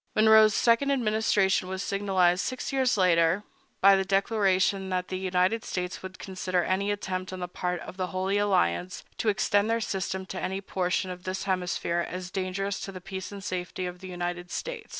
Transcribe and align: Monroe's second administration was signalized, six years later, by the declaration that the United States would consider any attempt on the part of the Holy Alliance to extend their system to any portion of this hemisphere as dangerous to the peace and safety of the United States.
Monroe's 0.15 0.55
second 0.55 0.89
administration 0.89 1.69
was 1.69 1.83
signalized, 1.83 2.43
six 2.43 2.73
years 2.73 2.97
later, 2.97 3.43
by 3.81 3.95
the 3.95 4.03
declaration 4.03 4.89
that 4.89 5.09
the 5.09 5.15
United 5.19 5.63
States 5.63 6.01
would 6.01 6.17
consider 6.17 6.63
any 6.63 6.89
attempt 6.89 7.31
on 7.31 7.39
the 7.39 7.47
part 7.47 7.79
of 7.81 7.97
the 7.97 8.07
Holy 8.07 8.39
Alliance 8.39 9.03
to 9.19 9.29
extend 9.29 9.69
their 9.69 9.79
system 9.79 10.25
to 10.25 10.41
any 10.41 10.59
portion 10.59 11.11
of 11.11 11.21
this 11.23 11.43
hemisphere 11.43 11.99
as 12.09 12.31
dangerous 12.31 12.79
to 12.79 12.91
the 12.91 12.99
peace 12.99 13.31
and 13.31 13.43
safety 13.43 13.85
of 13.85 13.99
the 13.99 14.07
United 14.07 14.49
States. 14.49 14.89